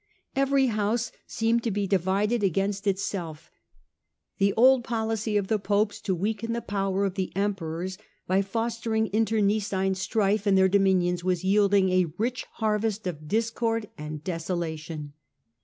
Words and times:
Every 0.35 0.65
house 0.65 1.11
seemed 1.27 1.61
to 1.61 1.69
be 1.69 1.85
divided 1.85 2.41
against 2.41 2.87
itself. 2.87 3.51
The 4.39 4.51
old 4.55 4.83
policy 4.83 5.37
of 5.37 5.45
the 5.47 5.59
Popes, 5.59 6.01
to 6.01 6.15
weaken 6.15 6.53
the 6.53 6.61
power 6.63 7.05
of 7.05 7.13
the 7.13 7.31
Emperors 7.35 7.99
by 8.25 8.41
fostering 8.41 9.11
internecine 9.13 9.93
strife 9.93 10.47
in 10.47 10.55
their 10.55 10.67
dominions, 10.67 11.23
was 11.23 11.43
yielding 11.43 11.89
a 11.91 12.07
rich 12.17 12.45
harvest 12.53 13.05
of 13.05 13.27
discord 13.27 13.89
and 13.95 14.23
desolation. 14.23 15.13